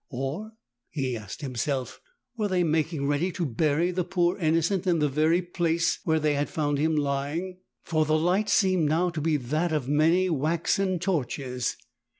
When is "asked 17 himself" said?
1.15-2.01